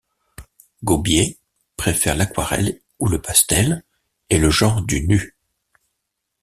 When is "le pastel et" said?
3.07-4.39